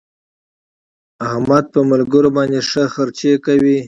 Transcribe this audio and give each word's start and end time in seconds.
احمد 1.29 1.65
په 1.73 1.79
ملګرو 1.91 2.29
باندې 2.37 2.59
ښې 2.69 2.85
خرڅې 2.93 3.31
کوي. 3.45 3.77